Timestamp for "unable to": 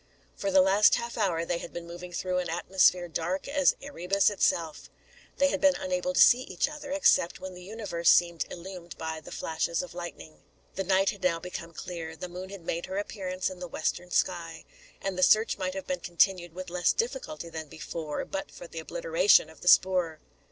5.75-6.19